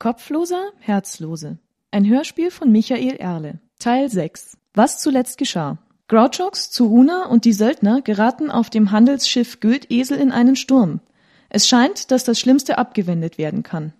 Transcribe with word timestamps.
Kopfloser, 0.00 0.70
Herzlose. 0.78 1.58
Ein 1.90 2.08
Hörspiel 2.08 2.50
von 2.50 2.72
Michael 2.72 3.16
Erle. 3.16 3.60
Teil 3.78 4.08
6. 4.08 4.56
Was 4.72 4.98
zuletzt 4.98 5.36
geschah. 5.36 5.76
Grouchox, 6.08 6.70
Zuruna 6.70 7.26
und 7.26 7.44
die 7.44 7.52
Söldner 7.52 8.00
geraten 8.00 8.50
auf 8.50 8.70
dem 8.70 8.92
Handelsschiff 8.92 9.60
Güldesel 9.60 10.16
in 10.16 10.32
einen 10.32 10.56
Sturm. 10.56 11.00
Es 11.50 11.68
scheint, 11.68 12.10
dass 12.10 12.24
das 12.24 12.40
Schlimmste 12.40 12.78
abgewendet 12.78 13.36
werden 13.36 13.62
kann. 13.62 13.92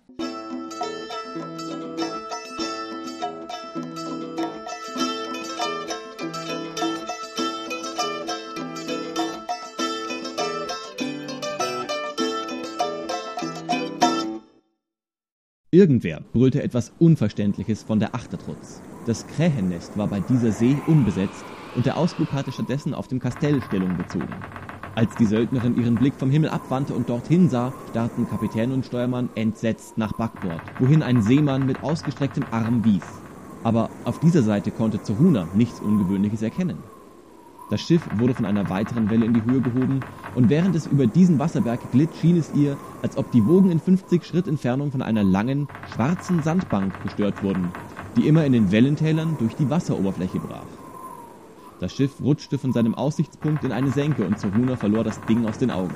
Irgendwer 15.73 16.21
brüllte 16.33 16.61
etwas 16.61 16.91
Unverständliches 16.99 17.83
von 17.83 17.97
der 17.97 18.13
Achtertrutz. 18.13 18.81
Das 19.05 19.25
Krähennest 19.25 19.97
war 19.97 20.09
bei 20.09 20.19
dieser 20.19 20.51
See 20.51 20.75
unbesetzt 20.85 21.45
und 21.73 21.85
der 21.85 21.95
Ausflug 21.95 22.27
hatte 22.33 22.51
stattdessen 22.51 22.93
auf 22.93 23.07
dem 23.07 23.21
Kastell 23.21 23.61
Stellung 23.61 23.95
bezogen. 23.95 24.35
Als 24.95 25.15
die 25.15 25.25
Söldnerin 25.25 25.77
ihren 25.77 25.95
Blick 25.95 26.15
vom 26.15 26.29
Himmel 26.29 26.49
abwandte 26.49 26.93
und 26.93 27.09
dorthin 27.09 27.47
sah, 27.47 27.73
starrten 27.89 28.27
Kapitän 28.27 28.73
und 28.73 28.85
Steuermann 28.85 29.29
entsetzt 29.35 29.97
nach 29.97 30.11
Backbord, 30.11 30.61
wohin 30.77 31.01
ein 31.01 31.21
Seemann 31.21 31.65
mit 31.65 31.81
ausgestrecktem 31.81 32.43
Arm 32.51 32.83
wies. 32.83 33.23
Aber 33.63 33.89
auf 34.03 34.19
dieser 34.19 34.43
Seite 34.43 34.71
konnte 34.71 35.01
Zerhuna 35.01 35.47
nichts 35.53 35.79
Ungewöhnliches 35.79 36.41
erkennen. 36.41 36.79
Das 37.71 37.79
Schiff 37.79 38.01
wurde 38.17 38.33
von 38.33 38.45
einer 38.45 38.69
weiteren 38.69 39.09
Welle 39.09 39.25
in 39.25 39.33
die 39.33 39.43
Höhe 39.45 39.61
gehoben, 39.61 40.01
und 40.35 40.49
während 40.49 40.75
es 40.75 40.87
über 40.87 41.07
diesen 41.07 41.39
Wasserberg 41.39 41.79
glitt, 41.93 42.09
schien 42.19 42.35
es 42.35 42.53
ihr, 42.53 42.75
als 43.01 43.15
ob 43.15 43.31
die 43.31 43.47
Wogen 43.47 43.71
in 43.71 43.79
50 43.79 44.25
Schritt 44.25 44.45
Entfernung 44.45 44.91
von 44.91 45.01
einer 45.01 45.23
langen, 45.23 45.69
schwarzen 45.93 46.43
Sandbank 46.43 46.91
gestört 47.01 47.41
wurden, 47.41 47.69
die 48.17 48.27
immer 48.27 48.43
in 48.43 48.51
den 48.51 48.73
Wellentälern 48.73 49.37
durch 49.39 49.55
die 49.55 49.69
Wasseroberfläche 49.69 50.39
brach. 50.39 50.65
Das 51.79 51.93
Schiff 51.93 52.11
rutschte 52.21 52.57
von 52.57 52.73
seinem 52.73 52.93
Aussichtspunkt 52.93 53.63
in 53.63 53.71
eine 53.71 53.91
Senke 53.91 54.25
und 54.25 54.37
Zoruna 54.37 54.75
verlor 54.75 55.05
das 55.05 55.21
Ding 55.21 55.45
aus 55.45 55.57
den 55.57 55.71
Augen. 55.71 55.95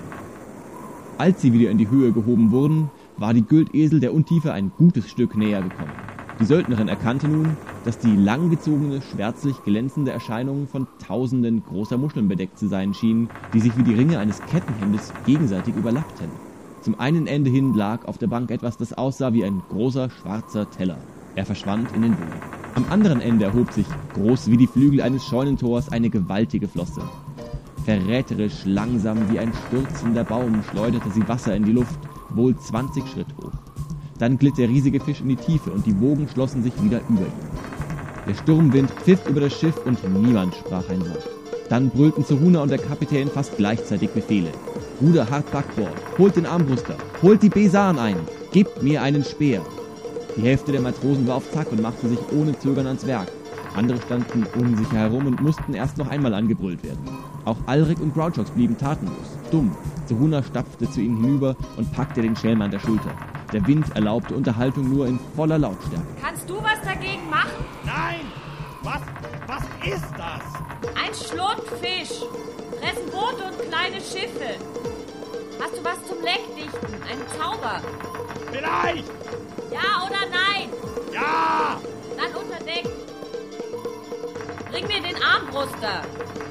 Als 1.17 1.41
sie 1.41 1.51
wieder 1.51 1.71
in 1.71 1.77
die 1.77 1.89
Höhe 1.89 2.13
gehoben 2.13 2.51
wurden, 2.51 2.89
war 3.17 3.33
die 3.33 3.45
Güldesel 3.45 3.99
der 3.99 4.13
Untiefe 4.13 4.53
ein 4.53 4.71
gutes 4.77 5.09
Stück 5.09 5.35
näher 5.35 5.61
gekommen. 5.61 6.04
Die 6.39 6.45
Söldnerin 6.45 6.89
erkannte 6.89 7.29
nun, 7.29 7.55
dass 7.85 7.97
die 7.97 8.17
langgezogene, 8.17 9.01
schwärzlich 9.01 9.63
glänzende 9.63 10.11
Erscheinung 10.11 10.67
von 10.67 10.85
tausenden 10.99 11.63
großer 11.63 11.97
Muscheln 11.97 12.27
bedeckt 12.27 12.59
zu 12.59 12.67
sein 12.67 12.93
schien, 12.93 13.29
die 13.53 13.61
sich 13.61 13.77
wie 13.77 13.83
die 13.83 13.93
Ringe 13.93 14.19
eines 14.19 14.41
Kettenhemdes 14.51 15.13
gegenseitig 15.25 15.75
überlappten. 15.75 16.31
Zum 16.81 16.99
einen 16.99 17.25
Ende 17.25 17.49
hin 17.49 17.73
lag 17.73 18.05
auf 18.05 18.17
der 18.17 18.27
Bank 18.27 18.51
etwas, 18.51 18.77
das 18.77 18.91
aussah 18.93 19.31
wie 19.31 19.45
ein 19.45 19.61
großer 19.69 20.09
schwarzer 20.09 20.69
Teller. 20.69 20.99
Er 21.35 21.45
verschwand 21.45 21.93
in 21.93 22.01
den 22.01 22.15
Boden. 22.15 22.41
Am 22.75 22.85
anderen 22.89 23.21
Ende 23.21 23.45
erhob 23.45 23.71
sich, 23.71 23.87
groß 24.13 24.51
wie 24.51 24.57
die 24.57 24.67
Flügel 24.67 25.01
eines 25.01 25.25
Scheunentors, 25.25 25.87
eine 25.87 26.09
gewaltige 26.09 26.67
Flosse. 26.67 27.01
Verräterisch 27.85 28.65
langsam 28.65 29.29
wie 29.29 29.39
ein 29.39 29.53
stürzender 29.67 30.25
Baum 30.25 30.61
schleuderte 30.63 31.11
sie 31.11 31.25
Wasser 31.29 31.55
in 31.55 31.63
die 31.63 31.71
Luft, 31.71 31.99
wohl 32.29 32.57
20 32.57 33.07
Schritt 33.07 33.27
hoch. 33.41 33.53
Dann 34.17 34.37
glitt 34.37 34.57
der 34.57 34.69
riesige 34.69 34.99
Fisch 34.99 35.21
in 35.21 35.29
die 35.29 35.35
Tiefe 35.35 35.71
und 35.71 35.85
die 35.85 35.99
Wogen 35.99 36.27
schlossen 36.27 36.63
sich 36.63 36.73
wieder 36.81 37.01
über 37.09 37.21
ihn. 37.21 37.65
Der 38.27 38.33
Sturmwind 38.33 38.89
pfiff 38.91 39.27
über 39.27 39.41
das 39.41 39.59
Schiff 39.59 39.77
und 39.85 39.99
niemand 40.21 40.55
sprach 40.55 40.87
ein 40.89 41.01
Wort. 41.01 41.29
Dann 41.69 41.89
brüllten 41.89 42.23
Zeruna 42.23 42.61
und 42.61 42.69
der 42.69 42.77
Kapitän 42.77 43.27
fast 43.27 43.57
gleichzeitig 43.57 44.09
Befehle. 44.11 44.51
Ruder 45.01 45.29
hart 45.29 45.51
Backbord, 45.51 45.93
holt 46.17 46.35
den 46.35 46.45
Armbruster, 46.45 46.95
holt 47.21 47.43
die 47.43 47.49
Besan 47.49 47.99
ein, 47.99 48.15
gebt 48.51 48.81
mir 48.81 49.01
einen 49.01 49.23
Speer. 49.23 49.61
Die 50.37 50.43
Hälfte 50.43 50.71
der 50.71 50.81
Matrosen 50.81 51.27
war 51.27 51.35
auf 51.35 51.51
Zack 51.51 51.71
und 51.71 51.81
machte 51.81 52.07
sich 52.07 52.19
ohne 52.31 52.57
Zögern 52.57 52.87
ans 52.87 53.05
Werk. 53.05 53.27
Andere 53.75 54.01
standen 54.01 54.45
unsicher 54.57 54.97
herum 54.97 55.27
und 55.27 55.41
mussten 55.41 55.73
erst 55.73 55.97
noch 55.97 56.07
einmal 56.07 56.33
angebrüllt 56.33 56.83
werden. 56.83 57.03
Auch 57.43 57.57
Alrik 57.65 57.99
und 57.99 58.13
Grouchox 58.13 58.49
blieben 58.51 58.77
tatenlos, 58.77 59.37
dumm. 59.51 59.75
Zeruna 60.05 60.41
stapfte 60.41 60.89
zu 60.89 61.01
ihnen 61.01 61.17
hinüber 61.17 61.55
und 61.75 61.91
packte 61.91 62.21
den 62.21 62.35
Schelm 62.35 62.61
an 62.61 62.71
der 62.71 62.79
Schulter. 62.79 63.11
Der 63.55 63.65
Wind 63.67 63.95
erlaubte 63.95 64.35
Unterhaltung 64.35 64.89
nur 64.91 65.07
in 65.07 65.17
voller 65.33 65.57
Lautstärke. 65.57 66.05
Kannst 66.21 66.49
du 66.49 66.55
was 66.57 66.81
dagegen 66.83 67.29
machen? 67.29 67.63
Nein! 67.85 68.25
Was, 68.83 68.99
was 69.47 69.63
ist 69.87 70.11
das? 70.17 70.43
Ein 70.93 71.13
Schlundfisch. 71.13 72.19
Fressen 72.81 73.09
Boote 73.09 73.45
und 73.45 73.71
kleine 73.71 74.01
Schiffe. 74.01 74.59
Hast 75.57 75.77
du 75.77 75.83
was 75.85 76.05
zum 76.05 76.17
Leckdichten? 76.21 76.95
Ein 77.09 77.17
Zauber? 77.39 77.79
Vielleicht! 78.51 79.07
Ja 79.71 80.05
oder 80.05 80.27
nein? 80.29 80.69
Ja! 81.13 81.79
Dann 82.17 82.35
unter 82.35 82.61
Deck. 82.65 82.89
Bring 84.69 84.85
mir 84.87 85.01
den 85.01 85.23
Armbruster. 85.23 86.01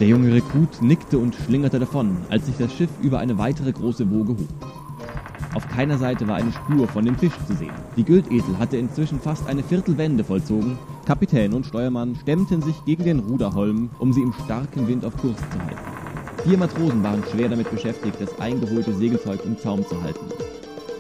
Der 0.01 0.07
junge 0.09 0.33
Rekrut 0.33 0.81
nickte 0.81 1.19
und 1.19 1.35
schlingerte 1.35 1.79
davon, 1.79 2.17
als 2.31 2.47
sich 2.47 2.57
das 2.57 2.73
Schiff 2.73 2.91
über 3.03 3.19
eine 3.19 3.37
weitere 3.37 3.73
große 3.73 4.11
Woge 4.11 4.33
hob. 4.33 4.74
Auf 5.55 5.69
keiner 5.69 5.99
Seite 5.99 6.27
war 6.27 6.35
eine 6.37 6.53
Spur 6.53 6.89
von 6.89 7.05
dem 7.05 7.17
Fisch 7.17 7.39
zu 7.47 7.55
sehen. 7.55 7.75
Die 7.97 8.05
Güldesel 8.05 8.59
hatte 8.59 8.77
inzwischen 8.77 9.21
fast 9.21 9.47
eine 9.47 9.63
Viertelwende 9.63 10.25
vollzogen. 10.25 10.77
Kapitän 11.07 11.53
und 11.53 11.65
Steuermann 11.65 12.17
stemmten 12.17 12.61
sich 12.61 12.75
gegen 12.85 13.05
den 13.05 13.21
Ruderholm, 13.21 13.89
um 14.01 14.13
sie 14.13 14.23
im 14.23 14.33
starken 14.45 14.89
Wind 14.89 15.05
auf 15.05 15.17
Kurs 15.17 15.37
zu 15.37 15.65
halten. 15.65 15.79
Vier 16.45 16.59
Matrosen 16.59 17.05
waren 17.05 17.23
schwer 17.31 17.49
damit 17.49 17.71
beschäftigt, 17.71 18.21
das 18.21 18.39
eingeholte 18.41 18.93
Segelzeug 18.95 19.45
im 19.45 19.57
Zaum 19.57 19.87
zu 19.87 20.03
halten. 20.03 20.27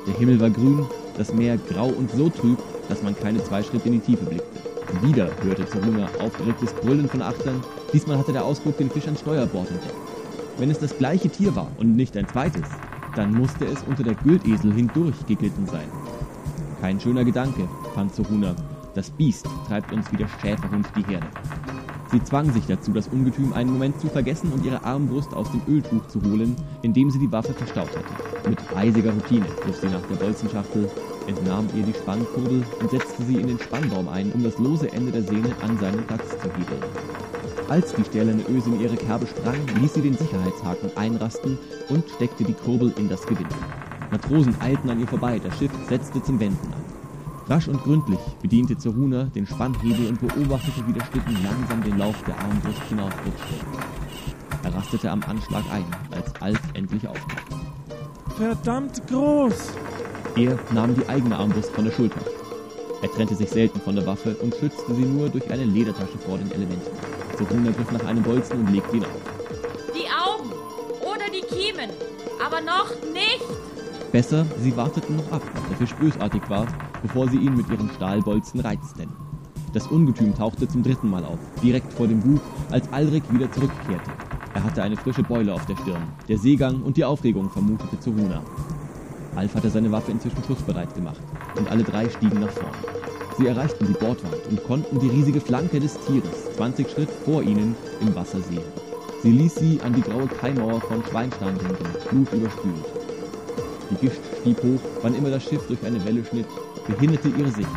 Der 0.06 0.14
Himmel 0.14 0.40
war 0.40 0.50
grün, 0.50 0.86
das 1.18 1.34
Meer 1.34 1.58
grau 1.58 1.88
und 1.88 2.10
so 2.12 2.28
trüb, 2.28 2.58
dass 2.88 3.02
man 3.02 3.16
keine 3.16 3.42
zwei 3.42 3.62
Schritte 3.62 3.88
in 3.88 3.94
die 3.94 4.00
Tiefe 4.00 4.24
blickte. 4.24 4.60
Wieder 5.02 5.30
hörte 5.42 5.66
Zerhunger 5.66 6.08
aufgeregtes 6.20 6.72
Brüllen 6.74 7.08
von 7.08 7.22
Achtern. 7.22 7.60
Diesmal 7.92 8.18
hatte 8.18 8.32
der 8.32 8.44
Ausguck 8.44 8.76
den 8.76 8.90
Fisch 8.90 9.08
an 9.08 9.16
Steuerbord 9.16 9.68
entdeckt. 9.70 9.94
Wenn 10.58 10.70
es 10.70 10.78
das 10.78 10.96
gleiche 10.96 11.28
Tier 11.28 11.56
war 11.56 11.72
und 11.76 11.96
nicht 11.96 12.16
ein 12.16 12.28
zweites, 12.28 12.68
dann 13.16 13.34
musste 13.34 13.64
es 13.66 13.82
unter 13.84 14.02
der 14.02 14.14
Güldesel 14.14 14.72
hindurch 14.72 15.26
geglitten 15.26 15.66
sein. 15.66 15.88
Kein 16.80 17.00
schöner 17.00 17.24
Gedanke, 17.24 17.68
fand 17.94 18.14
Zoruna. 18.14 18.54
Das 18.94 19.10
Biest 19.10 19.46
treibt 19.66 19.92
uns 19.92 20.10
wie 20.12 20.16
der 20.16 20.28
Schäferhund 20.40 20.86
die 20.96 21.04
Herde. 21.04 21.26
Sie 22.10 22.22
zwang 22.22 22.52
sich 22.52 22.66
dazu, 22.66 22.92
das 22.92 23.08
Ungetüm 23.08 23.52
einen 23.52 23.72
Moment 23.72 24.00
zu 24.00 24.08
vergessen 24.08 24.52
und 24.52 24.64
ihre 24.64 24.84
Armbrust 24.84 25.34
aus 25.34 25.50
dem 25.50 25.62
Öltuch 25.66 26.06
zu 26.06 26.22
holen, 26.22 26.54
in 26.82 26.92
dem 26.92 27.10
sie 27.10 27.18
die 27.18 27.32
Waffe 27.32 27.52
verstaut 27.52 27.88
hatte. 27.88 28.48
Mit 28.48 28.58
eisiger 28.76 29.12
Routine 29.12 29.46
griff 29.62 29.80
sie 29.80 29.88
nach 29.88 30.06
der 30.08 30.16
Bolzenschachtel, 30.16 30.88
entnahm 31.26 31.66
ihr 31.74 31.82
die 31.82 31.94
Spannkurbel 31.94 32.62
und 32.80 32.90
setzte 32.90 33.24
sie 33.24 33.36
in 33.36 33.48
den 33.48 33.58
Spannbaum 33.58 34.08
ein, 34.08 34.30
um 34.32 34.44
das 34.44 34.58
lose 34.58 34.92
Ende 34.92 35.10
der 35.10 35.22
Sehne 35.22 35.50
an 35.62 35.76
seinen 35.78 36.06
Platz 36.06 36.28
zu 36.30 36.48
hebeln. 36.52 36.82
Als 37.68 37.94
die 37.94 38.04
stählerne 38.04 38.42
Öse 38.48 38.68
in 38.68 38.80
ihre 38.80 38.96
Kerbe 38.96 39.26
sprang, 39.26 39.56
ließ 39.80 39.94
sie 39.94 40.02
den 40.02 40.16
Sicherheitshaken 40.16 40.90
einrasten 40.96 41.58
und 41.88 42.04
steckte 42.10 42.44
die 42.44 42.52
Kurbel 42.52 42.92
in 42.98 43.08
das 43.08 43.26
Gewinde. 43.26 43.54
Matrosen 44.10 44.54
eilten 44.60 44.90
an 44.90 45.00
ihr 45.00 45.08
vorbei, 45.08 45.40
das 45.42 45.56
Schiff 45.58 45.72
setzte 45.88 46.22
zum 46.22 46.38
Wenden 46.38 46.72
an. 46.72 46.84
Rasch 47.48 47.68
und 47.68 47.82
gründlich 47.82 48.20
bediente 48.42 48.76
Zeruna 48.76 49.24
den 49.34 49.46
Spannhebel 49.46 50.08
und 50.08 50.20
beobachtete, 50.20 50.86
wie 50.86 50.92
der 50.92 51.04
Schlitten 51.06 51.36
langsam 51.42 51.82
den 51.82 51.98
Lauf 51.98 52.22
der 52.24 52.38
Armbrust 52.38 52.82
hinaufrutschte. 52.88 53.54
Er 54.62 54.74
rastete 54.74 55.10
am 55.10 55.22
Anschlag 55.22 55.64
ein, 55.72 55.84
als 56.10 56.34
Alf 56.40 56.60
endlich 56.74 57.06
auftauchte. 57.08 57.56
Verdammt 58.36 59.06
groß! 59.08 59.72
Er 60.36 60.58
nahm 60.72 60.94
die 60.94 61.08
eigene 61.08 61.36
Armbrust 61.36 61.70
von 61.70 61.84
der 61.84 61.92
Schulter. 61.92 62.20
Er 63.02 63.10
trennte 63.10 63.34
sich 63.34 63.50
selten 63.50 63.80
von 63.80 63.94
der 63.96 64.06
Waffe 64.06 64.36
und 64.42 64.54
schützte 64.54 64.94
sie 64.94 65.04
nur 65.04 65.28
durch 65.28 65.50
eine 65.50 65.64
Ledertasche 65.64 66.18
vor 66.18 66.38
den 66.38 66.50
Elementen. 66.50 66.90
Zeruna 67.36 67.70
griff 67.72 67.90
nach 67.90 68.04
einem 68.04 68.22
Bolzen 68.22 68.60
und 68.60 68.72
legte 68.72 68.96
ihn 68.96 69.04
auf. 69.04 69.10
Die 69.94 70.06
Augen 70.08 70.50
oder 71.02 71.26
die 71.32 71.46
Kiemen, 71.46 71.90
aber 72.44 72.60
noch 72.60 72.90
nicht. 73.12 73.44
Besser, 74.12 74.46
sie 74.62 74.76
warteten 74.76 75.16
noch 75.16 75.32
ab, 75.32 75.42
ob 75.56 75.68
der 75.68 75.76
Fisch 75.76 75.94
bösartig 75.96 76.42
war, 76.48 76.66
bevor 77.02 77.28
sie 77.28 77.38
ihn 77.38 77.56
mit 77.56 77.68
ihren 77.68 77.90
Stahlbolzen 77.90 78.60
reizten. 78.60 79.08
Das 79.72 79.88
Ungetüm 79.88 80.34
tauchte 80.34 80.68
zum 80.68 80.84
dritten 80.84 81.10
Mal 81.10 81.24
auf, 81.24 81.40
direkt 81.60 81.92
vor 81.92 82.06
dem 82.06 82.20
Bug, 82.20 82.40
als 82.70 82.90
Alrik 82.92 83.24
wieder 83.32 83.50
zurückkehrte. 83.50 84.10
Er 84.54 84.62
hatte 84.62 84.84
eine 84.84 84.96
frische 84.96 85.24
Beule 85.24 85.52
auf 85.52 85.66
der 85.66 85.76
Stirn. 85.78 86.02
Der 86.28 86.38
Seegang 86.38 86.82
und 86.82 86.96
die 86.96 87.04
Aufregung 87.04 87.50
vermutete 87.50 87.98
Zeruna. 87.98 88.40
Alf 89.36 89.54
hatte 89.54 89.70
seine 89.70 89.90
Waffe 89.90 90.12
inzwischen 90.12 90.42
schussbereit 90.44 90.94
gemacht 90.94 91.20
und 91.56 91.70
alle 91.70 91.82
drei 91.82 92.08
stiegen 92.08 92.40
nach 92.40 92.50
vorn. 92.50 92.74
Sie 93.36 93.46
erreichten 93.46 93.86
die 93.86 94.04
Bordwand 94.04 94.46
und 94.48 94.62
konnten 94.64 95.00
die 95.00 95.08
riesige 95.08 95.40
Flanke 95.40 95.80
des 95.80 95.98
Tieres 96.06 96.52
20 96.56 96.88
Schritt 96.88 97.10
vor 97.24 97.42
ihnen 97.42 97.74
im 98.00 98.14
Wasser 98.14 98.40
sehen. 98.40 98.62
Sie 99.22 99.32
ließ 99.32 99.54
sie 99.56 99.80
an 99.82 99.94
die 99.94 100.02
graue 100.02 100.28
Kaimauer 100.28 100.80
von 100.80 101.02
Schweinstein 101.10 101.58
denken, 101.58 101.84
blutüberspült. 102.10 102.84
Die 103.90 104.06
Gischt 104.06 104.20
stieb 104.40 104.58
hoch, 104.62 104.80
wann 105.02 105.14
immer 105.14 105.30
das 105.30 105.42
Schiff 105.44 105.66
durch 105.66 105.84
eine 105.84 106.04
Welle 106.04 106.24
schnitt, 106.24 106.46
behinderte 106.86 107.28
ihre 107.28 107.50
Sicht. 107.50 107.68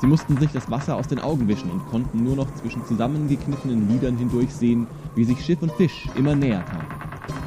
Sie 0.00 0.06
mussten 0.06 0.38
sich 0.38 0.50
das 0.52 0.70
Wasser 0.70 0.96
aus 0.96 1.08
den 1.08 1.20
Augen 1.20 1.46
wischen 1.48 1.70
und 1.70 1.86
konnten 1.86 2.22
nur 2.24 2.36
noch 2.36 2.52
zwischen 2.54 2.84
zusammengekniffenen 2.86 3.88
Lidern 3.88 4.16
hindurch 4.16 4.52
sehen, 4.52 4.86
wie 5.14 5.24
sich 5.24 5.44
Schiff 5.44 5.62
und 5.62 5.72
Fisch 5.72 6.08
immer 6.14 6.34
näher 6.34 6.62
kamen. 6.62 6.99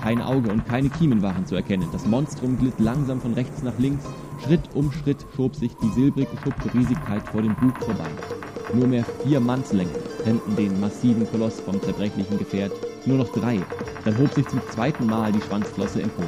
Kein 0.04 0.22
Auge 0.22 0.52
und 0.52 0.66
keine 0.66 0.90
Kiemen 0.90 1.22
waren 1.22 1.46
zu 1.46 1.56
erkennen. 1.56 1.88
Das 1.94 2.06
Monstrum 2.06 2.58
glitt 2.58 2.78
langsam 2.78 3.22
von 3.22 3.34
rechts 3.36 3.64
nach 3.64 3.78
links, 3.78 4.04
Schritt 4.44 4.60
um 4.74 4.92
Schritt 4.92 5.26
schob 5.34 5.56
sich 5.56 5.72
die 5.82 5.88
silbrig 5.92 6.28
geschuppte 6.30 6.74
Riesigkeit 6.74 7.26
vor 7.30 7.42
dem 7.42 7.56
Bug 7.56 7.78
vorbei. 7.80 8.10
Nur 8.74 8.88
mehr 8.88 9.06
vier 9.24 9.40
Mannslängen 9.40 9.94
trennten 10.22 10.58
den 10.58 10.78
massiven 10.82 11.26
Koloss 11.32 11.62
vom 11.62 11.82
zerbrechlichen 11.82 12.38
Gefährt. 12.38 12.74
Nur 13.06 13.20
noch 13.20 13.30
drei. 13.30 13.62
Dann 14.04 14.18
hob 14.18 14.34
sich 14.34 14.46
zum 14.50 14.60
zweiten 14.72 15.06
Mal 15.06 15.32
die 15.32 15.40
Schwanzflosse 15.40 16.02
empor. 16.02 16.26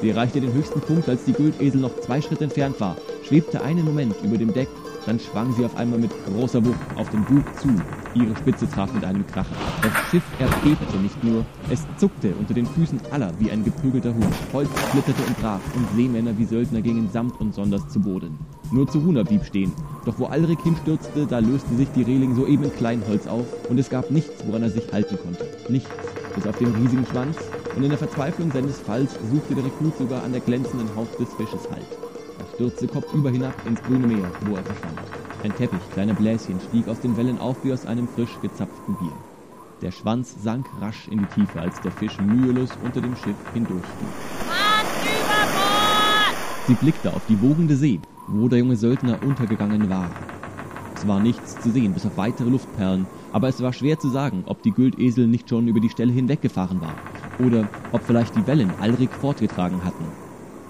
Sie 0.00 0.08
erreichte 0.08 0.40
den 0.40 0.54
höchsten 0.54 0.80
Punkt, 0.80 1.06
als 1.06 1.24
die 1.24 1.34
Güldesel 1.34 1.82
noch 1.82 2.00
zwei 2.00 2.22
Schritte 2.22 2.44
entfernt 2.44 2.80
war, 2.80 2.96
schwebte 3.28 3.60
einen 3.62 3.84
Moment 3.84 4.14
über 4.22 4.38
dem 4.38 4.54
Deck, 4.54 4.68
dann 5.06 5.18
schwang 5.18 5.52
sie 5.54 5.64
auf 5.64 5.76
einmal 5.76 5.98
mit 5.98 6.10
großer 6.26 6.64
Wucht 6.64 6.78
auf 6.96 7.08
den 7.10 7.24
Bug 7.24 7.44
zu. 7.58 7.68
Ihre 8.14 8.36
Spitze 8.36 8.68
traf 8.68 8.92
mit 8.92 9.04
einem 9.04 9.26
Kracher. 9.26 9.54
Das 9.82 9.92
Schiff 10.10 10.22
erbebte 10.38 10.96
nicht 10.98 11.22
nur, 11.22 11.44
es 11.70 11.86
zuckte 11.96 12.34
unter 12.38 12.54
den 12.54 12.66
Füßen 12.66 13.00
aller 13.10 13.32
wie 13.38 13.50
ein 13.50 13.64
geprügelter 13.64 14.14
Hut. 14.14 14.34
Holz 14.52 14.68
splitterte 14.88 15.22
und 15.22 15.40
brach 15.40 15.60
und 15.74 15.86
Seemänner 15.96 16.36
wie 16.36 16.44
Söldner 16.44 16.82
gingen 16.82 17.08
samt 17.12 17.40
und 17.40 17.54
sonders 17.54 17.88
zu 17.88 18.00
Boden. 18.00 18.38
Nur 18.72 18.88
Zuruna 18.88 19.22
blieb 19.22 19.44
stehen. 19.44 19.72
Doch 20.04 20.18
wo 20.18 20.26
Alrik 20.26 20.60
hinstürzte, 20.62 21.26
da 21.26 21.38
löste 21.38 21.74
sich 21.76 21.88
die 21.94 22.02
Reling 22.02 22.34
soeben 22.34 22.64
in 22.64 22.74
Kleinholz 22.74 23.26
auf 23.26 23.46
und 23.68 23.78
es 23.78 23.90
gab 23.90 24.10
nichts, 24.10 24.44
woran 24.46 24.62
er 24.62 24.70
sich 24.70 24.92
halten 24.92 25.18
konnte. 25.22 25.46
Nichts, 25.68 25.90
bis 26.34 26.46
auf 26.46 26.56
den 26.58 26.74
riesigen 26.74 27.06
Schwanz 27.06 27.36
und 27.76 27.82
in 27.82 27.90
der 27.90 27.98
Verzweiflung 27.98 28.50
seines 28.50 28.78
Falls 28.78 29.12
suchte 29.30 29.54
der 29.54 29.64
Rekrut 29.64 29.96
sogar 29.98 30.24
an 30.24 30.32
der 30.32 30.40
glänzenden 30.40 30.88
Haut 30.96 31.18
des 31.18 31.32
Fisches 31.34 31.68
Halt. 31.70 31.86
Er 32.40 32.46
stürzte 32.54 32.88
kopfüber 32.88 33.28
hinab 33.30 33.54
ins 33.66 33.82
grüne 33.82 34.06
Meer, 34.06 34.32
wo 34.46 34.56
er 34.56 34.62
verschwand. 34.62 34.96
Ein 35.42 35.54
Teppich 35.54 35.82
kleiner 35.92 36.14
Bläschen 36.14 36.58
stieg 36.58 36.88
aus 36.88 36.98
den 37.00 37.14
Wellen 37.18 37.38
auf 37.38 37.62
wie 37.62 37.72
aus 37.72 37.84
einem 37.84 38.08
frisch 38.08 38.40
gezapften 38.40 38.96
Bier. 38.96 39.12
Der 39.82 39.90
Schwanz 39.90 40.42
sank 40.42 40.66
rasch 40.80 41.08
in 41.08 41.18
die 41.18 41.26
Tiefe, 41.26 41.60
als 41.60 41.80
der 41.82 41.92
Fisch 41.92 42.18
mühelos 42.18 42.78
unter 42.82 43.02
dem 43.02 43.14
Schiff 43.14 43.36
hindurchstieg. 43.52 44.08
Mann, 44.48 44.86
über 45.02 45.52
Bord! 45.52 46.36
Sie 46.66 46.74
blickte 46.74 47.12
auf 47.12 47.26
die 47.26 47.40
wogende 47.42 47.76
See, 47.76 48.00
wo 48.26 48.48
der 48.48 48.58
junge 48.58 48.76
Söldner 48.76 49.22
untergegangen 49.22 49.90
war. 49.90 50.10
Es 50.94 51.06
war 51.06 51.20
nichts 51.20 51.60
zu 51.60 51.70
sehen, 51.70 51.92
bis 51.92 52.06
auf 52.06 52.16
weitere 52.16 52.48
Luftperlen, 52.48 53.06
aber 53.32 53.48
es 53.48 53.60
war 53.60 53.72
schwer 53.74 53.98
zu 53.98 54.08
sagen, 54.08 54.44
ob 54.46 54.62
die 54.62 54.72
Güldesel 54.72 55.26
nicht 55.26 55.48
schon 55.48 55.68
über 55.68 55.80
die 55.80 55.90
Stelle 55.90 56.12
hinweggefahren 56.12 56.80
war 56.80 56.96
oder 57.38 57.66
ob 57.92 58.02
vielleicht 58.02 58.34
die 58.34 58.46
Wellen 58.46 58.72
Alrik 58.80 59.12
fortgetragen 59.12 59.84
hatten. 59.84 60.19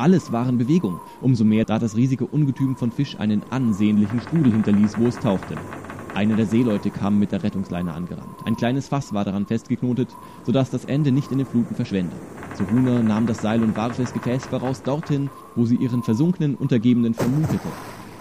Alles 0.00 0.32
war 0.32 0.48
in 0.48 0.56
Bewegung, 0.56 0.98
umso 1.20 1.44
mehr 1.44 1.66
da 1.66 1.78
das 1.78 1.94
riesige 1.94 2.24
Ungetüm 2.24 2.74
von 2.74 2.90
Fisch 2.90 3.20
einen 3.20 3.42
ansehnlichen 3.50 4.22
Strudel 4.22 4.50
hinterließ, 4.50 4.98
wo 4.98 5.08
es 5.08 5.18
tauchte. 5.18 5.56
Einer 6.14 6.36
der 6.36 6.46
Seeleute 6.46 6.88
kam 6.88 7.18
mit 7.18 7.32
der 7.32 7.42
Rettungsleine 7.42 7.92
angerannt. 7.92 8.38
Ein 8.46 8.56
kleines 8.56 8.88
Fass 8.88 9.12
war 9.12 9.26
daran 9.26 9.44
festgeknotet, 9.44 10.08
sodass 10.46 10.70
das 10.70 10.86
Ende 10.86 11.12
nicht 11.12 11.30
in 11.32 11.36
den 11.36 11.46
Fluten 11.46 11.74
verschwände. 11.74 12.16
Zoruna 12.54 13.02
nahm 13.02 13.26
das 13.26 13.42
Seil 13.42 13.62
und 13.62 13.76
warf 13.76 13.98
das 13.98 14.14
Gefäß 14.14 14.46
voraus 14.46 14.82
dorthin, 14.82 15.28
wo 15.54 15.66
sie 15.66 15.76
ihren 15.76 16.02
versunkenen 16.02 16.54
Untergebenen 16.54 17.12
vermutete. 17.12 17.68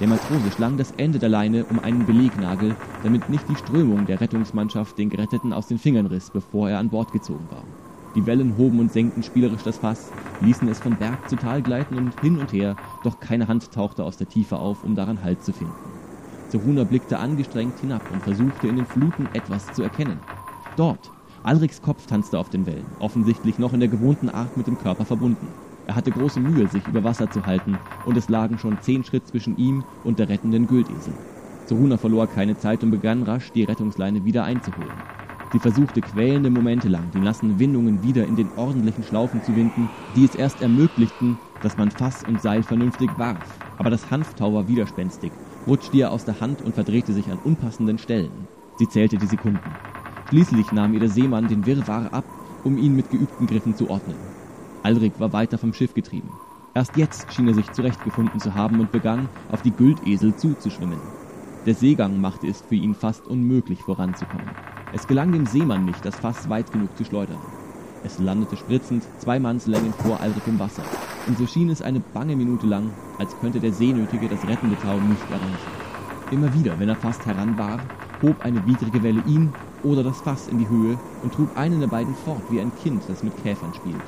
Der 0.02 0.10
Matrose 0.10 0.52
schlang 0.54 0.76
das 0.76 0.92
Ende 0.98 1.18
der 1.18 1.30
Leine 1.30 1.64
um 1.64 1.80
einen 1.80 2.06
Belegnagel, 2.06 2.76
damit 3.04 3.30
nicht 3.30 3.48
die 3.48 3.56
Strömung 3.56 4.06
der 4.06 4.20
Rettungsmannschaft 4.20 4.98
den 4.98 5.10
Geretteten 5.10 5.54
aus 5.54 5.68
den 5.68 5.80
Fingern 5.80 6.08
riss, 6.08 6.30
bevor 6.30 6.70
er 6.70 6.80
an 6.80 6.90
Bord 6.90 7.14
gezogen 7.14 7.48
war. 7.50 7.64
Die 8.16 8.26
Wellen 8.26 8.58
hoben 8.58 8.80
und 8.80 8.92
senkten 8.92 9.22
spielerisch 9.22 9.64
das 9.64 9.78
Fass, 9.78 10.12
ließen 10.42 10.68
es 10.68 10.80
von 10.80 10.98
Berg 10.98 11.30
zu 11.30 11.36
Tal 11.36 11.62
gleiten 11.62 11.96
und 11.96 12.20
hin 12.22 12.38
und 12.38 12.52
her, 12.52 12.76
doch 13.04 13.20
keine 13.20 13.48
Hand 13.48 13.72
tauchte 13.72 14.04
aus 14.04 14.18
der 14.18 14.28
Tiefe 14.28 14.58
auf, 14.58 14.84
um 14.84 14.96
daran 14.96 15.22
Halt 15.22 15.44
zu 15.44 15.54
finden. 15.54 15.74
Zeruna 16.50 16.84
blickte 16.84 17.20
angestrengt 17.20 17.80
hinab 17.80 18.02
und 18.12 18.24
versuchte 18.24 18.68
in 18.68 18.78
den 18.78 18.86
Fluten 18.86 19.28
etwas 19.34 19.72
zu 19.74 19.84
erkennen. 19.84 20.20
Dort! 20.76 21.12
Alriks 21.44 21.82
Kopf 21.82 22.06
tanzte 22.06 22.38
auf 22.38 22.50
den 22.50 22.66
Wellen, 22.66 22.96
offensichtlich 23.00 23.60
noch 23.60 23.74
in 23.74 23.80
der 23.80 23.90
gewohnten 23.90 24.30
Art 24.30 24.58
mit 24.58 24.68
dem 24.68 24.78
Körper 24.78 25.06
verbunden. 25.06 25.54
Er 25.86 25.96
hatte 25.96 26.12
große 26.12 26.40
Mühe, 26.40 26.68
sich 26.68 26.86
über 26.88 27.04
Wasser 27.04 27.32
zu 27.32 27.46
halten, 27.46 27.78
und 28.06 28.18
es 28.18 28.28
lagen 28.28 28.58
schon 28.58 28.82
zehn 28.82 29.04
Schritt 29.04 29.28
zwischen 29.28 29.58
ihm 29.58 29.84
und 30.04 30.20
der 30.20 30.30
rettenden 30.30 30.68
Güldesel. 30.68 31.14
Zeruna 31.66 31.98
verlor 31.98 32.28
keine 32.28 32.58
Zeit 32.58 32.84
und 32.84 32.92
begann 32.92 33.24
rasch, 33.24 33.52
die 33.54 33.64
Rettungsleine 33.64 34.26
wieder 34.26 34.44
einzuholen. 34.44 35.19
Sie 35.52 35.60
versuchte 35.60 36.02
quälende 36.02 36.52
Momente 36.52 36.88
lang, 36.88 37.10
die 37.14 37.20
nassen 37.20 37.58
Windungen 37.58 38.04
wieder 38.04 38.26
in 38.26 38.36
den 38.36 38.50
ordentlichen 38.56 39.04
Schlaufen 39.04 39.42
zu 39.42 39.56
winden, 39.56 39.90
die 40.16 40.26
es 40.26 40.36
erst 40.36 40.62
ermöglichten, 40.62 41.40
dass 41.64 41.76
man 41.76 41.90
Fass 41.90 42.24
und 42.24 42.42
Seil 42.42 42.62
vernünftig 42.62 43.10
warf. 43.18 43.60
Aber 43.78 43.90
das 43.90 44.12
Hanftau 44.12 44.54
war 44.54 44.68
widerspenstig, 44.68 45.32
rutschte 45.66 45.98
ihr 45.98 46.12
aus 46.12 46.26
der 46.26 46.40
Hand 46.40 46.62
und 46.62 46.76
verdrehte 46.76 47.14
sich 47.14 47.32
an 47.32 47.40
unpassenden 47.44 47.98
Stellen. 47.98 48.48
Sie 48.78 48.88
zählte 48.88 49.18
die 49.18 49.26
Sekunden. 49.26 49.60
Schließlich 50.30 50.72
nahm 50.72 50.94
ihr 50.94 51.00
der 51.00 51.10
Seemann 51.10 51.48
den 51.48 51.66
Wirrwarr 51.66 52.14
ab, 52.14 52.26
um 52.64 52.78
ihn 52.78 52.96
mit 52.96 53.10
geübten 53.10 53.48
Griffen 53.48 53.76
zu 53.76 53.90
ordnen. 53.90 54.16
Alrik 54.84 55.20
war 55.20 55.34
weiter 55.34 55.58
vom 55.58 55.74
Schiff 55.74 55.96
getrieben. 55.96 56.30
Erst 56.76 56.96
jetzt 56.96 57.34
schien 57.34 57.48
er 57.48 57.56
sich 57.56 57.72
zurechtgefunden 57.72 58.40
zu 58.40 58.54
haben 58.54 58.80
und 58.80 58.92
begann, 58.92 59.28
auf 59.52 59.64
die 59.64 59.72
Güldesel 59.72 60.36
zuzuschwimmen. 60.36 61.00
Der 61.66 61.74
Seegang 61.74 62.22
machte 62.22 62.48
es 62.48 62.62
für 62.62 62.76
ihn 62.76 62.94
fast 62.94 63.26
unmöglich 63.28 63.82
voranzukommen. 63.82 64.50
Es 64.92 65.06
gelang 65.06 65.32
dem 65.32 65.46
Seemann 65.46 65.86
nicht, 65.86 66.04
das 66.04 66.16
Fass 66.16 66.50
weit 66.50 66.72
genug 66.72 66.98
zu 66.98 67.06
schleudern. 67.06 67.38
Es 68.04 68.18
landete 68.18 68.58
spritzend 68.58 69.04
zwei 69.20 69.40
Mannslängen 69.40 69.94
vor 69.94 70.20
Alrik 70.20 70.48
im 70.48 70.58
Wasser. 70.58 70.82
Und 71.28 71.38
so 71.38 71.46
schien 71.46 71.70
es 71.70 71.84
eine 71.84 72.00
bange 72.00 72.36
Minute 72.36 72.66
lang, 72.66 72.90
als 73.20 73.38
könnte 73.40 73.60
der 73.60 73.72
Seenötige 73.72 74.28
das 74.28 74.48
rettende 74.48 74.78
Tau 74.78 74.98
nicht 74.98 75.30
erreichen. 75.30 75.80
Immer 76.32 76.52
wieder, 76.56 76.80
wenn 76.80 76.90
er 76.90 76.96
fast 76.96 77.24
heran 77.28 77.56
war, 77.58 77.80
hob 78.24 78.44
eine 78.44 78.66
widrige 78.66 79.04
Welle 79.04 79.22
ihn 79.28 79.54
oder 79.84 80.02
das 80.02 80.22
Fass 80.22 80.48
in 80.48 80.58
die 80.58 80.70
Höhe 80.70 80.98
und 81.22 81.34
trug 81.34 81.50
einen 81.56 81.82
der 81.82 81.88
beiden 81.88 82.16
fort 82.16 82.42
wie 82.50 82.60
ein 82.60 82.72
Kind, 82.82 83.04
das 83.08 83.22
mit 83.22 83.38
Käfern 83.44 83.74
spielt. 83.76 84.02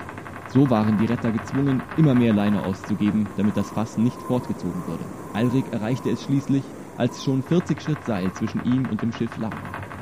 So 0.51 0.67
waren 0.71 0.97
die 0.97 1.05
Retter 1.05 1.31
gezwungen, 1.31 1.81
immer 1.95 2.15
mehr 2.15 2.33
Leine 2.33 2.63
auszugeben, 2.63 3.27
damit 3.37 3.55
das 3.55 3.69
Fass 3.69 3.97
nicht 3.97 4.19
fortgezogen 4.23 4.81
wurde. 4.87 5.05
Alrik 5.33 5.65
erreichte 5.71 6.09
es 6.09 6.23
schließlich, 6.23 6.63
als 6.97 7.23
schon 7.23 7.43
40 7.43 7.79
Schritt 7.81 8.03
Seil 8.05 8.33
zwischen 8.33 8.63
ihm 8.65 8.87
und 8.89 9.01
dem 9.01 9.13
Schiff 9.13 9.37
lag. 9.37 9.55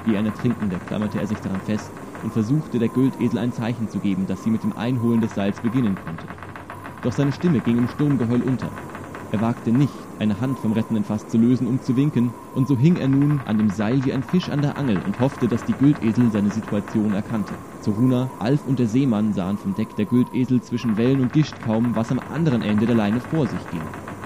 Wie 0.05 0.17
ein 0.17 0.25
Ertrinkender 0.25 0.77
klammerte 0.87 1.19
er 1.19 1.27
sich 1.27 1.39
daran 1.39 1.61
fest 1.61 1.91
und 2.23 2.33
versuchte, 2.33 2.79
der 2.79 2.89
Güldesel 2.89 3.39
ein 3.39 3.53
Zeichen 3.53 3.89
zu 3.89 3.99
geben, 3.99 4.27
dass 4.27 4.43
sie 4.43 4.49
mit 4.49 4.63
dem 4.63 4.75
Einholen 4.77 5.21
des 5.21 5.35
Seils 5.35 5.59
beginnen 5.59 5.95
konnte. 6.05 6.25
Doch 7.03 7.11
seine 7.11 7.31
Stimme 7.31 7.59
ging 7.59 7.77
im 7.77 7.87
Sturmgeheul 7.87 8.41
unter. 8.41 8.69
Er 9.31 9.41
wagte 9.41 9.71
nicht, 9.71 9.93
eine 10.17 10.41
Hand 10.41 10.57
vom 10.57 10.73
rettenden 10.73 11.03
Fass 11.03 11.27
zu 11.27 11.37
lösen, 11.37 11.67
um 11.67 11.81
zu 11.81 11.95
winken, 11.95 12.33
und 12.55 12.67
so 12.67 12.75
hing 12.75 12.97
er 12.97 13.07
nun 13.07 13.39
an 13.45 13.59
dem 13.59 13.69
Seil 13.69 14.03
wie 14.03 14.11
ein 14.11 14.23
Fisch 14.23 14.49
an 14.49 14.61
der 14.61 14.77
Angel 14.77 14.99
und 15.05 15.19
hoffte, 15.19 15.47
dass 15.47 15.63
die 15.65 15.73
Güldesel 15.73 16.31
seine 16.31 16.49
Situation 16.49 17.13
erkannte. 17.13 17.53
Zoruna, 17.81 18.29
Alf 18.39 18.61
und 18.67 18.79
der 18.79 18.87
Seemann 18.87 19.33
sahen 19.33 19.57
vom 19.57 19.75
Deck 19.75 19.95
der 19.97 20.05
Güldesel 20.05 20.61
zwischen 20.61 20.97
Wellen 20.97 21.21
und 21.21 21.31
Gischt 21.31 21.55
kaum, 21.63 21.95
was 21.95 22.11
am 22.11 22.19
anderen 22.33 22.63
Ende 22.63 22.87
der 22.87 22.95
Leine 22.95 23.21
vor 23.21 23.45
sich 23.47 23.69
ging. 23.69 23.81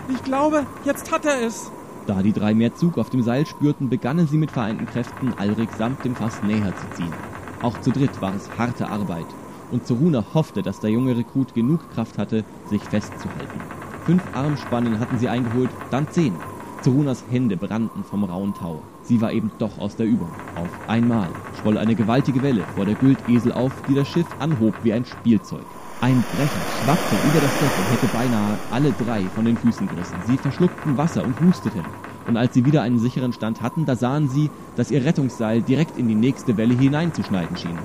Ich 0.07 0.23
glaube, 0.23 0.65
jetzt 0.85 1.11
hat 1.11 1.25
er 1.25 1.45
es. 1.45 1.69
Da 2.05 2.21
die 2.21 2.33
drei 2.33 2.53
mehr 2.53 2.73
Zug 2.73 2.97
auf 2.97 3.09
dem 3.09 3.21
Seil 3.21 3.45
spürten, 3.45 3.89
begannen 3.89 4.27
sie 4.27 4.37
mit 4.37 4.51
vereinten 4.51 4.87
Kräften, 4.87 5.33
Alrik 5.33 5.71
samt 5.71 6.03
dem 6.03 6.15
Fass 6.15 6.41
näher 6.41 6.75
zu 6.75 6.87
ziehen. 6.91 7.13
Auch 7.61 7.77
zu 7.79 7.91
dritt 7.91 8.19
war 8.19 8.35
es 8.35 8.57
harte 8.57 8.89
Arbeit, 8.89 9.37
und 9.69 9.87
Zoruna 9.87 10.33
hoffte, 10.33 10.61
dass 10.63 10.81
der 10.81 10.89
junge 10.89 11.15
Rekrut 11.15 11.53
genug 11.53 11.89
Kraft 11.89 12.17
hatte, 12.17 12.43
sich 12.65 12.81
festzuhalten. 12.83 13.61
Fünf 14.05 14.23
Armspannen 14.33 14.99
hatten 14.99 15.17
sie 15.17 15.29
eingeholt, 15.29 15.69
dann 15.89 16.09
zehn. 16.09 16.52
Zorunas 16.83 17.23
Hände 17.31 17.55
brannten 17.55 18.03
vom 18.03 18.25
rauen 18.25 18.53
Tau. 18.53 18.81
Sie 19.03 19.21
war 19.21 19.31
eben 19.31 19.49
doch 19.57 19.79
aus 19.79 19.95
der 19.95 20.05
Übung. 20.05 20.27
Auf 20.57 20.69
einmal 20.89 21.29
schwoll 21.57 21.77
eine 21.77 21.95
gewaltige 21.95 22.43
Welle 22.43 22.65
vor 22.75 22.85
der 22.85 22.95
Güldesel 22.95 23.53
auf, 23.53 23.71
die 23.87 23.95
das 23.95 24.09
Schiff 24.09 24.27
anhob 24.39 24.73
wie 24.83 24.91
ein 24.91 25.05
Spielzeug. 25.05 25.63
Ein 26.01 26.25
Brecher 26.33 26.59
schwappte 26.67 27.15
über 27.25 27.39
das 27.39 27.57
Deck 27.57 27.71
und 27.77 27.89
hätte 27.89 28.07
beinahe 28.09 28.59
alle 28.69 28.91
drei 28.91 29.21
von 29.29 29.45
den 29.45 29.55
Füßen 29.55 29.87
gerissen. 29.87 30.17
Sie 30.27 30.35
verschluckten 30.35 30.97
Wasser 30.97 31.23
und 31.23 31.39
husteten. 31.39 31.85
Und 32.27 32.35
als 32.35 32.53
sie 32.53 32.65
wieder 32.65 32.81
einen 32.81 32.99
sicheren 32.99 33.31
Stand 33.31 33.61
hatten, 33.61 33.85
da 33.85 33.95
sahen 33.95 34.27
sie, 34.27 34.49
dass 34.75 34.91
ihr 34.91 35.05
Rettungsseil 35.05 35.61
direkt 35.61 35.97
in 35.97 36.09
die 36.09 36.15
nächste 36.15 36.57
Welle 36.57 36.73
hineinzuschneiden 36.73 37.55
schien. 37.55 37.77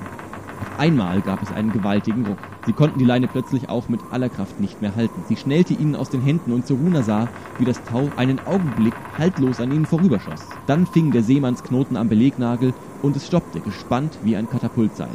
Einmal 0.77 1.21
gab 1.21 1.41
es 1.41 1.51
einen 1.51 1.71
gewaltigen 1.71 2.25
Ruck. 2.25 2.37
Sie 2.65 2.73
konnten 2.73 2.99
die 2.99 3.05
Leine 3.05 3.27
plötzlich 3.27 3.69
auch 3.69 3.89
mit 3.89 3.99
aller 4.11 4.29
Kraft 4.29 4.59
nicht 4.59 4.81
mehr 4.81 4.95
halten. 4.95 5.23
Sie 5.27 5.35
schnellte 5.35 5.73
ihnen 5.73 5.95
aus 5.95 6.09
den 6.09 6.21
Händen 6.21 6.51
und 6.51 6.65
Zoruna 6.67 7.03
sah, 7.03 7.27
wie 7.57 7.65
das 7.65 7.83
Tau 7.83 8.09
einen 8.15 8.39
Augenblick 8.45 8.93
haltlos 9.17 9.59
an 9.59 9.71
ihnen 9.71 9.85
vorüberschoss. 9.85 10.45
Dann 10.67 10.85
fing 10.85 11.11
der 11.11 11.23
Seemannsknoten 11.23 11.97
am 11.97 12.09
Belegnagel 12.09 12.73
und 13.01 13.15
es 13.15 13.27
stoppte, 13.27 13.59
gespannt 13.59 14.17
wie 14.23 14.35
ein 14.35 14.49
Katapultseil. 14.49 15.09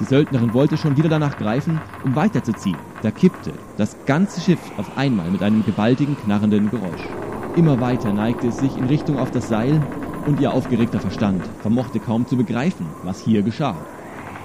Die 0.00 0.04
Söldnerin 0.04 0.52
wollte 0.52 0.76
schon 0.76 0.96
wieder 0.96 1.08
danach 1.08 1.38
greifen, 1.38 1.80
um 2.04 2.14
weiterzuziehen. 2.14 2.76
Da 3.02 3.10
kippte 3.10 3.52
das 3.78 3.96
ganze 4.04 4.40
Schiff 4.40 4.60
auf 4.76 4.96
einmal 4.96 5.30
mit 5.30 5.42
einem 5.42 5.64
gewaltigen, 5.64 6.16
knarrenden 6.24 6.70
Geräusch. 6.70 7.08
Immer 7.56 7.80
weiter 7.80 8.12
neigte 8.12 8.48
es 8.48 8.58
sich 8.58 8.76
in 8.76 8.84
Richtung 8.84 9.18
auf 9.18 9.30
das 9.30 9.48
Seil 9.48 9.80
und 10.26 10.40
ihr 10.40 10.52
aufgeregter 10.52 11.00
Verstand 11.00 11.42
vermochte 11.60 12.00
kaum 12.00 12.26
zu 12.26 12.36
begreifen, 12.36 12.86
was 13.02 13.20
hier 13.20 13.42
geschah. 13.42 13.76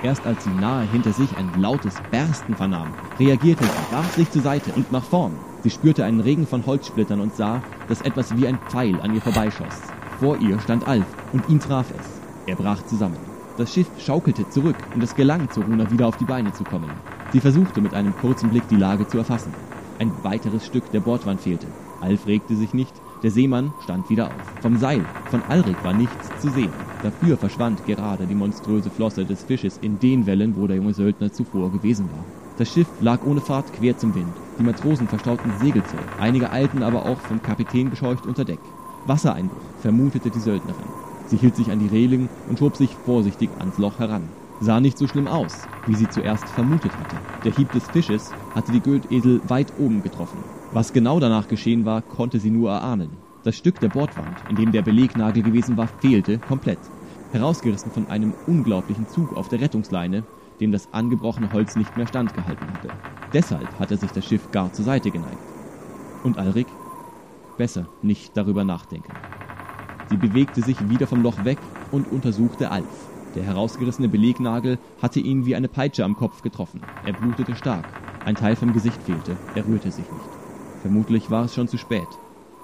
Erst 0.03 0.25
als 0.25 0.43
sie 0.43 0.49
nahe 0.49 0.87
hinter 0.87 1.13
sich 1.13 1.37
ein 1.37 1.61
lautes 1.61 1.95
Bersten 2.09 2.55
vernahm, 2.55 2.93
reagierte 3.19 3.63
sie, 3.63 3.95
warf 3.95 4.15
sich 4.15 4.31
zur 4.31 4.41
Seite 4.41 4.71
und 4.73 4.91
nach 4.91 5.03
vorn. 5.03 5.33
Sie 5.63 5.69
spürte 5.69 6.03
einen 6.03 6.21
Regen 6.21 6.47
von 6.47 6.65
Holzsplittern 6.65 7.19
und 7.19 7.35
sah, 7.35 7.61
dass 7.87 8.01
etwas 8.01 8.35
wie 8.35 8.47
ein 8.47 8.57
Pfeil 8.67 8.99
an 8.99 9.13
ihr 9.13 9.21
vorbeischoss. 9.21 9.79
Vor 10.19 10.37
ihr 10.39 10.59
stand 10.59 10.87
Alf 10.87 11.05
und 11.33 11.47
ihn 11.49 11.59
traf 11.59 11.87
es. 11.91 12.07
Er 12.47 12.55
brach 12.55 12.83
zusammen. 12.87 13.17
Das 13.57 13.71
Schiff 13.71 13.87
schaukelte 13.99 14.49
zurück 14.49 14.77
und 14.95 15.03
es 15.03 15.15
gelang 15.15 15.51
Zoruna 15.51 15.91
wieder 15.91 16.07
auf 16.07 16.17
die 16.17 16.25
Beine 16.25 16.51
zu 16.51 16.63
kommen. 16.63 16.89
Sie 17.31 17.39
versuchte 17.39 17.79
mit 17.79 17.93
einem 17.93 18.15
kurzen 18.17 18.49
Blick 18.49 18.67
die 18.69 18.77
Lage 18.77 19.07
zu 19.07 19.19
erfassen. 19.19 19.53
Ein 19.99 20.11
weiteres 20.23 20.65
Stück 20.65 20.89
der 20.91 21.01
Bordwand 21.01 21.41
fehlte. 21.41 21.67
Alf 21.99 22.25
regte 22.25 22.55
sich 22.55 22.73
nicht, 22.73 22.93
der 23.23 23.31
Seemann 23.31 23.73
stand 23.83 24.09
wieder 24.09 24.27
auf. 24.27 24.61
Vom 24.61 24.77
Seil 24.77 25.05
von 25.29 25.41
Alrik 25.49 25.83
war 25.83 25.93
nichts 25.93 26.29
zu 26.39 26.49
sehen. 26.49 26.73
Dafür 27.03 27.37
verschwand 27.37 27.85
gerade 27.85 28.25
die 28.25 28.35
monströse 28.35 28.89
Flosse 28.89 29.25
des 29.25 29.43
Fisches 29.43 29.77
in 29.81 29.99
den 29.99 30.25
Wellen, 30.25 30.55
wo 30.55 30.67
der 30.67 30.77
junge 30.77 30.93
Söldner 30.93 31.31
zuvor 31.31 31.71
gewesen 31.71 32.09
war. 32.11 32.23
Das 32.57 32.71
Schiff 32.71 32.87
lag 32.99 33.23
ohne 33.25 33.41
Fahrt 33.41 33.73
quer 33.73 33.97
zum 33.97 34.13
Wind. 34.15 34.33
Die 34.59 34.63
Matrosen 34.63 35.07
verstauten 35.07 35.51
Segelzeug, 35.59 35.99
einige 36.19 36.51
eilten 36.51 36.83
aber 36.83 37.05
auch 37.05 37.19
vom 37.19 37.41
Kapitän 37.41 37.89
gescheucht 37.89 38.25
unter 38.25 38.45
Deck. 38.45 38.59
Wassereinbruch, 39.07 39.57
vermutete 39.81 40.29
die 40.29 40.39
Söldnerin. 40.39 40.85
Sie 41.27 41.37
hielt 41.37 41.55
sich 41.55 41.71
an 41.71 41.79
die 41.79 41.87
Reling 41.87 42.29
und 42.49 42.59
schob 42.59 42.75
sich 42.75 42.95
vorsichtig 43.05 43.49
ans 43.59 43.77
Loch 43.77 43.99
heran. 43.99 44.29
Sah 44.63 44.79
nicht 44.79 44.95
so 44.95 45.07
schlimm 45.07 45.27
aus, 45.27 45.67
wie 45.87 45.95
sie 45.95 46.07
zuerst 46.07 46.47
vermutet 46.47 46.91
hatte. 46.95 47.15
Der 47.43 47.51
Hieb 47.51 47.71
des 47.71 47.83
Fisches 47.89 48.31
hatte 48.53 48.71
die 48.71 48.79
Gültesel 48.79 49.41
weit 49.47 49.73
oben 49.79 50.03
getroffen. 50.03 50.37
Was 50.71 50.93
genau 50.93 51.19
danach 51.19 51.47
geschehen 51.47 51.83
war, 51.83 52.03
konnte 52.03 52.39
sie 52.39 52.51
nur 52.51 52.69
erahnen. 52.69 53.09
Das 53.43 53.55
Stück 53.55 53.79
der 53.79 53.89
Bordwand, 53.89 54.37
in 54.49 54.55
dem 54.55 54.71
der 54.71 54.83
Belegnagel 54.83 55.41
gewesen 55.41 55.77
war, 55.77 55.87
fehlte 55.87 56.37
komplett. 56.37 56.77
Herausgerissen 57.31 57.91
von 57.91 58.07
einem 58.11 58.35
unglaublichen 58.45 59.07
Zug 59.07 59.35
auf 59.35 59.49
der 59.49 59.61
Rettungsleine, 59.61 60.23
dem 60.59 60.71
das 60.71 60.93
angebrochene 60.93 61.51
Holz 61.51 61.75
nicht 61.75 61.97
mehr 61.97 62.05
standgehalten 62.05 62.67
hatte. 62.71 62.89
Deshalb 63.33 63.79
hatte 63.79 63.97
sich 63.97 64.11
das 64.11 64.25
Schiff 64.25 64.51
gar 64.51 64.71
zur 64.73 64.85
Seite 64.85 65.09
geneigt. 65.09 65.41
Und 66.23 66.37
Alrik? 66.37 66.67
Besser 67.57 67.87
nicht 68.03 68.37
darüber 68.37 68.63
nachdenken. 68.63 69.13
Sie 70.11 70.17
bewegte 70.17 70.61
sich 70.61 70.77
wieder 70.87 71.07
vom 71.07 71.23
Loch 71.23 71.45
weg 71.45 71.57
und 71.89 72.11
untersuchte 72.11 72.69
Alf. 72.69 73.10
Der 73.35 73.43
herausgerissene 73.43 74.09
Belegnagel 74.09 74.77
hatte 75.01 75.19
ihn 75.19 75.45
wie 75.45 75.55
eine 75.55 75.69
Peitsche 75.69 76.03
am 76.03 76.15
Kopf 76.15 76.41
getroffen. 76.41 76.81
Er 77.05 77.13
blutete 77.13 77.55
stark. 77.55 77.85
Ein 78.25 78.35
Teil 78.35 78.55
vom 78.55 78.73
Gesicht 78.73 79.01
fehlte. 79.03 79.37
Er 79.55 79.65
rührte 79.65 79.91
sich 79.91 80.05
nicht. 80.05 80.29
Vermutlich 80.81 81.31
war 81.31 81.45
es 81.45 81.55
schon 81.55 81.67
zu 81.67 81.77
spät. 81.77 82.07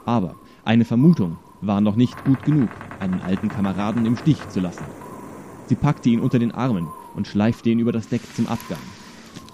Aber 0.05 0.35
eine 0.65 0.85
Vermutung 0.85 1.37
war 1.61 1.81
noch 1.81 1.95
nicht 1.95 2.25
gut 2.25 2.43
genug, 2.43 2.69
einen 2.99 3.21
alten 3.21 3.49
Kameraden 3.49 4.05
im 4.05 4.17
Stich 4.17 4.49
zu 4.49 4.59
lassen. 4.59 4.85
Sie 5.67 5.75
packte 5.75 6.09
ihn 6.09 6.19
unter 6.19 6.39
den 6.39 6.51
Armen 6.51 6.87
und 7.15 7.27
schleifte 7.27 7.69
ihn 7.69 7.79
über 7.79 7.91
das 7.91 8.09
Deck 8.09 8.21
zum 8.35 8.47
Abgang. 8.47 8.79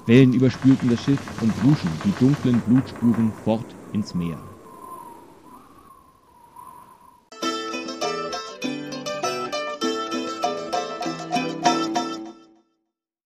Wellen 0.05 0.34
überspülten 0.34 0.89
das 0.89 1.03
Schiff 1.03 1.22
und 1.41 1.63
wuschen 1.63 1.89
die 2.03 2.13
dunklen 2.20 2.60
Blutspuren 2.62 3.32
fort 3.43 3.65
ins 3.93 4.13
Meer. 4.13 4.38